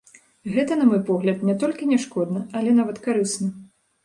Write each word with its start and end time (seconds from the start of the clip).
Гэта, 0.53 0.77
на 0.79 0.87
мой 0.91 1.01
погляд, 1.09 1.43
не 1.49 1.55
толькі 1.65 1.89
не 1.91 1.99
шкодна, 2.07 2.41
але 2.61 2.75
нават 2.79 2.97
карысна. 3.05 3.53